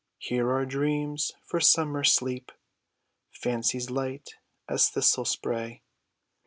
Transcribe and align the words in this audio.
"Here 0.29 0.49
are 0.51 0.65
dreams 0.65 1.31
for 1.43 1.59
summer 1.59 2.03
sleep; 2.03 2.51
Fancies 3.29 3.91
light 3.91 4.31
as 4.67 4.89
thistle 4.89 5.25
spray. 5.25 5.83